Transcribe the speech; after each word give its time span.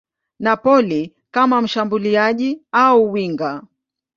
Napoli 0.39 1.13
kama 1.33 1.61
mshambuliaji 1.61 2.61
au 2.71 3.11
winga. 3.11 3.63